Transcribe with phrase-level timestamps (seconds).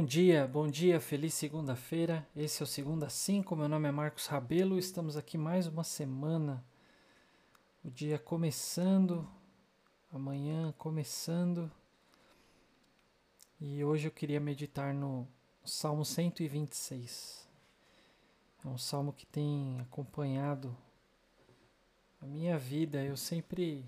[0.00, 2.26] Bom dia, bom dia, feliz segunda-feira.
[2.34, 3.54] Esse é o Segunda 5.
[3.54, 4.78] Meu nome é Marcos Rabelo.
[4.78, 6.64] Estamos aqui mais uma semana.
[7.84, 9.28] O dia começando,
[10.10, 11.70] amanhã começando.
[13.60, 15.28] E hoje eu queria meditar no
[15.66, 17.46] Salmo 126.
[18.64, 20.74] É um salmo que tem acompanhado
[22.22, 23.04] a minha vida.
[23.04, 23.84] Eu sempre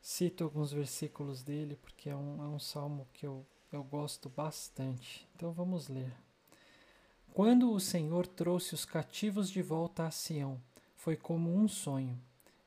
[0.00, 3.46] cito alguns versículos dele porque é um, é um salmo que eu
[3.76, 5.28] eu gosto bastante.
[5.34, 6.12] Então vamos ler.
[7.32, 10.60] Quando o Senhor trouxe os cativos de volta a Sião,
[10.96, 12.18] foi como um sonho.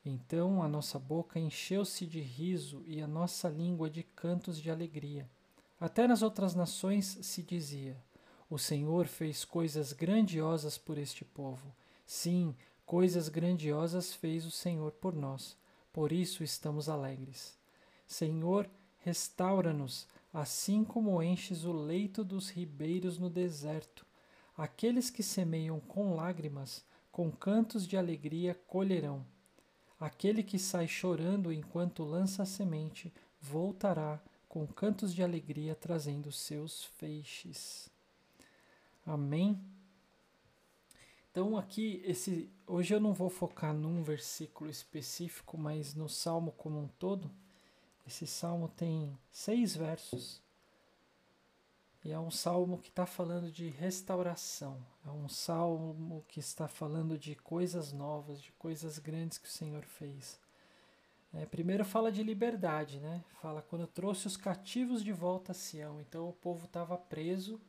[0.06, 5.30] Então a nossa boca encheu-se de riso e a nossa língua de cantos de alegria.
[5.80, 7.96] Até nas outras nações se dizia:
[8.50, 11.74] O Senhor fez coisas grandiosas por este povo.
[12.06, 12.56] Sim,
[12.86, 15.58] coisas grandiosas fez o Senhor por nós.
[15.92, 17.58] Por isso estamos alegres.
[18.06, 18.70] Senhor,
[19.00, 20.08] restaura-nos
[20.40, 24.06] assim como enches o leito dos ribeiros no deserto.
[24.56, 29.26] Aqueles que semeiam com lágrimas, com cantos de alegria colherão.
[30.00, 36.84] Aquele que sai chorando enquanto lança a semente, voltará com cantos de alegria trazendo seus
[36.84, 37.90] feixes.
[39.08, 39.60] Amém.
[41.32, 46.80] Então aqui esse hoje eu não vou focar num versículo específico, mas no salmo como
[46.80, 47.28] um todo.
[48.08, 50.42] Esse salmo tem seis versos
[52.06, 54.78] e é um salmo que está falando de restauração.
[55.06, 59.84] É um salmo que está falando de coisas novas, de coisas grandes que o Senhor
[59.84, 60.40] fez.
[61.34, 63.22] É, primeiro fala de liberdade, né?
[63.42, 66.00] Fala quando trouxe os cativos de volta a Sião.
[66.00, 67.60] Então o povo estava preso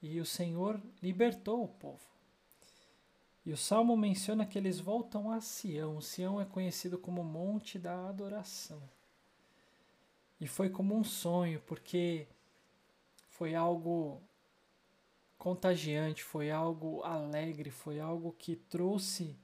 [0.00, 2.08] e o Senhor libertou o povo.
[3.44, 6.00] E o salmo menciona que eles voltam a Sião.
[6.00, 8.80] Sião é conhecido como Monte da Adoração.
[10.40, 12.26] E foi como um sonho, porque
[13.28, 14.22] foi algo
[15.36, 19.36] contagiante, foi algo alegre, foi algo que trouxe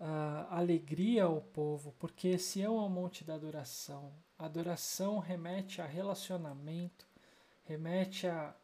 [0.00, 4.12] uh, alegria ao povo, porque Sião é o monte da adoração.
[4.38, 7.06] A adoração remete a relacionamento,
[7.64, 8.54] remete a,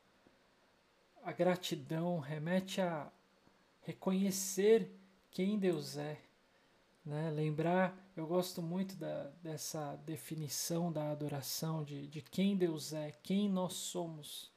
[1.23, 3.11] a gratidão, remete a
[3.83, 4.91] reconhecer
[5.31, 6.21] quem Deus é.
[7.05, 7.31] Né?
[7.31, 13.49] Lembrar, eu gosto muito da, dessa definição da adoração, de, de quem Deus é, quem
[13.49, 14.51] nós somos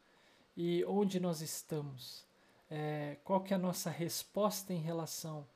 [0.56, 2.26] e onde nós estamos.
[2.70, 5.48] É, qual que é a nossa resposta em relação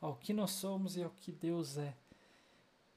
[0.00, 1.94] ao que nós somos e ao que Deus é.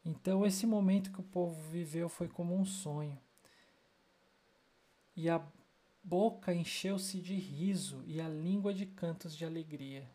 [0.05, 3.17] Então esse momento que o povo viveu foi como um sonho.
[5.15, 5.43] E a
[6.03, 10.09] boca encheu-se de riso e a língua de cantos de alegria.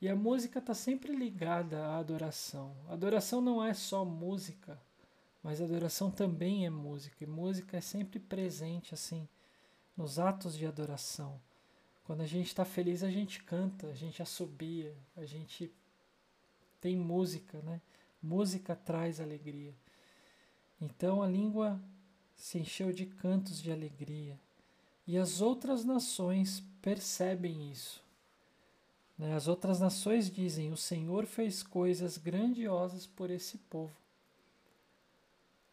[0.00, 2.76] E a música está sempre ligada à adoração.
[2.88, 4.78] Adoração não é só música,
[5.42, 7.16] mas adoração também é música.
[7.24, 9.26] E música é sempre presente assim
[9.96, 11.40] nos atos de adoração.
[12.04, 15.72] Quando a gente está feliz, a gente canta, a gente assobia, a gente
[16.80, 17.80] tem música, né?
[18.22, 19.74] Música traz alegria.
[20.80, 21.80] Então a língua
[22.36, 24.38] se encheu de cantos de alegria.
[25.06, 28.05] E as outras nações percebem isso.
[29.18, 29.34] Né?
[29.34, 33.96] As outras nações dizem: O Senhor fez coisas grandiosas por esse povo.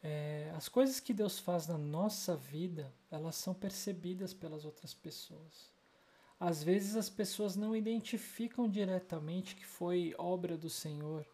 [0.02, 5.72] É, as coisas que Deus faz na nossa vida, elas são percebidas pelas outras pessoas.
[6.38, 11.26] Às vezes as pessoas não identificam diretamente que foi obra do Senhor,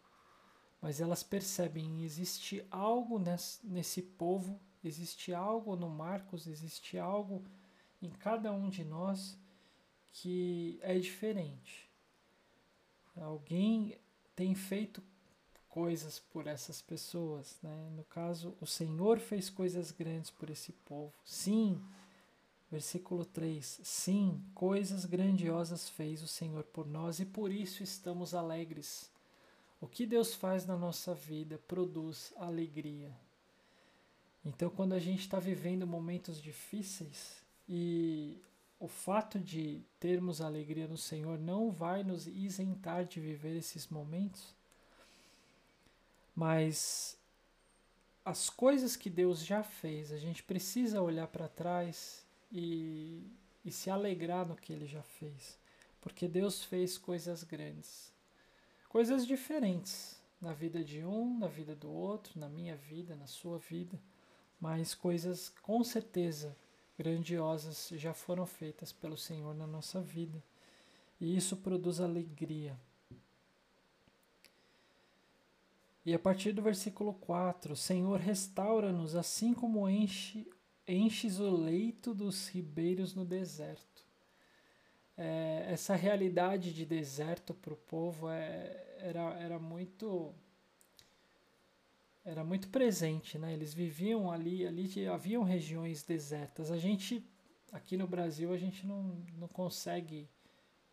[0.80, 7.42] mas elas percebem existe algo nesse, nesse povo, existe algo no Marcos, existe algo
[8.00, 9.36] em cada um de nós
[10.12, 11.89] que é diferente.
[13.20, 13.96] Alguém
[14.34, 15.02] tem feito
[15.68, 17.90] coisas por essas pessoas, né?
[17.94, 21.12] No caso, o Senhor fez coisas grandes por esse povo.
[21.24, 21.80] Sim,
[22.70, 23.80] versículo 3.
[23.84, 29.10] Sim, coisas grandiosas fez o Senhor por nós e por isso estamos alegres.
[29.80, 33.14] O que Deus faz na nossa vida produz alegria.
[34.44, 38.38] Então, quando a gente está vivendo momentos difíceis e
[38.80, 44.54] o fato de termos alegria no Senhor não vai nos isentar de viver esses momentos,
[46.34, 47.18] mas
[48.24, 53.22] as coisas que Deus já fez, a gente precisa olhar para trás e,
[53.62, 55.58] e se alegrar no que Ele já fez,
[56.00, 58.10] porque Deus fez coisas grandes,
[58.88, 63.58] coisas diferentes na vida de um, na vida do outro, na minha vida, na sua
[63.58, 64.00] vida,
[64.58, 66.56] mas coisas com certeza
[67.00, 70.42] grandiosas já foram feitas pelo Senhor na nossa vida.
[71.18, 72.78] E isso produz alegria.
[76.04, 80.46] E a partir do versículo 4, Senhor, restaura-nos assim como enche,
[80.86, 84.04] enches o leito dos ribeiros no deserto.
[85.16, 90.34] É, essa realidade de deserto para o povo é, era, era muito
[92.30, 93.52] era muito presente, né?
[93.52, 96.70] Eles viviam ali, ali haviam regiões desertas.
[96.70, 97.24] A gente
[97.72, 100.28] aqui no Brasil a gente não, não consegue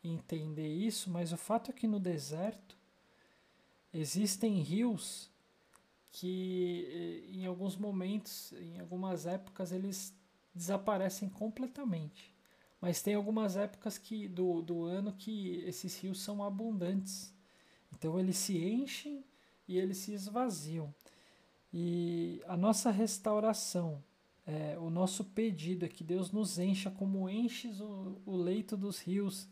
[0.03, 2.75] entender isso, mas o fato é que no deserto
[3.93, 5.29] existem rios
[6.11, 6.87] que
[7.29, 10.15] eh, em alguns momentos, em algumas épocas, eles
[10.55, 12.33] desaparecem completamente.
[12.81, 17.31] Mas tem algumas épocas que, do, do ano que esses rios são abundantes.
[17.91, 19.23] Então eles se enchem
[19.67, 20.93] e eles se esvaziam.
[21.79, 24.03] E a nossa restauração,
[24.47, 28.99] é, o nosso pedido é que Deus nos encha como enches o, o leito dos
[28.99, 29.47] rios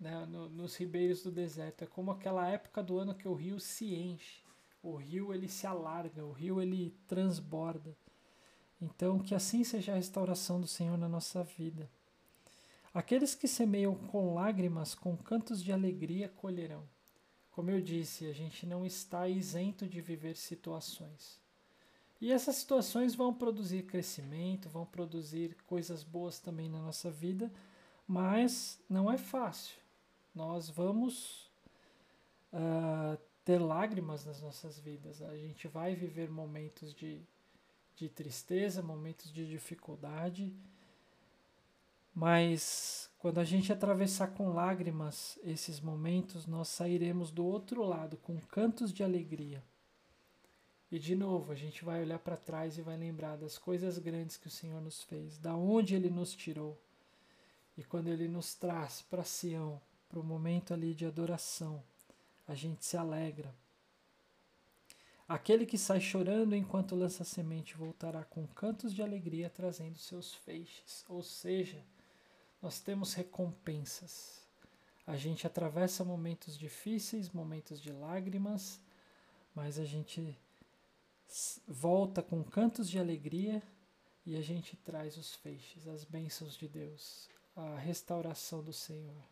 [0.00, 1.84] né, no, nos ribeiros do deserto.
[1.84, 4.42] É como aquela época do ano que o rio se enche,
[4.82, 7.94] o rio ele se alarga, o rio ele transborda.
[8.80, 11.90] Então, que assim seja a restauração do Senhor na nossa vida.
[12.94, 16.84] Aqueles que semeiam com lágrimas, com cantos de alegria, colherão.
[17.54, 21.40] Como eu disse, a gente não está isento de viver situações.
[22.20, 27.50] E essas situações vão produzir crescimento, vão produzir coisas boas também na nossa vida,
[28.06, 29.84] mas não é fácil
[30.34, 31.48] nós vamos
[32.52, 35.22] uh, ter lágrimas nas nossas vidas.
[35.22, 37.22] A gente vai viver momentos de,
[37.94, 40.52] de tristeza, momentos de dificuldade,
[42.12, 48.38] mas quando a gente atravessar com lágrimas esses momentos, nós sairemos do outro lado com
[48.38, 49.64] cantos de alegria.
[50.90, 54.36] E de novo, a gente vai olhar para trás e vai lembrar das coisas grandes
[54.36, 56.78] que o Senhor nos fez, da onde ele nos tirou.
[57.78, 61.82] E quando ele nos traz para Sião, para o momento ali de adoração.
[62.46, 63.54] A gente se alegra.
[65.26, 71.06] Aquele que sai chorando enquanto lança semente voltará com cantos de alegria trazendo seus feixes.
[71.08, 71.82] Ou seja,
[72.64, 74.42] nós temos recompensas.
[75.06, 78.80] A gente atravessa momentos difíceis, momentos de lágrimas,
[79.54, 80.34] mas a gente
[81.68, 83.62] volta com cantos de alegria
[84.24, 89.22] e a gente traz os feixes, as bênçãos de Deus, a restauração do Senhor.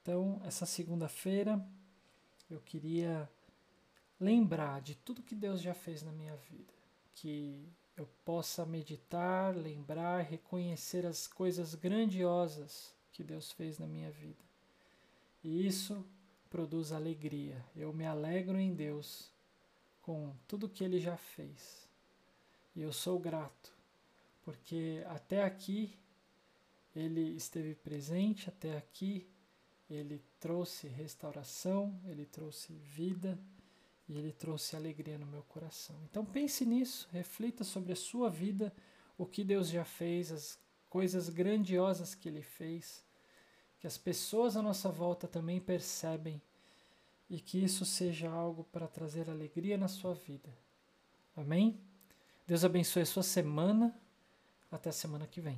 [0.00, 1.62] Então, essa segunda-feira
[2.48, 3.30] eu queria
[4.18, 6.72] lembrar de tudo que Deus já fez na minha vida,
[7.14, 14.42] que eu possa meditar, lembrar, reconhecer as coisas grandiosas que Deus fez na minha vida.
[15.44, 16.04] E isso
[16.48, 17.62] produz alegria.
[17.76, 19.30] Eu me alegro em Deus
[20.00, 21.88] com tudo que ele já fez.
[22.74, 23.72] E eu sou grato,
[24.44, 25.98] porque até aqui
[26.96, 29.26] ele esteve presente, até aqui
[29.90, 33.38] ele trouxe restauração, ele trouxe vida
[34.08, 35.96] e ele trouxe alegria no meu coração.
[36.10, 38.72] Então pense nisso, reflita sobre a sua vida,
[39.16, 40.58] o que Deus já fez, as
[40.88, 43.04] coisas grandiosas que ele fez,
[43.78, 46.40] que as pessoas à nossa volta também percebem
[47.28, 50.50] e que isso seja algo para trazer alegria na sua vida.
[51.36, 51.80] Amém?
[52.46, 53.94] Deus abençoe a sua semana.
[54.70, 55.56] Até a semana que vem.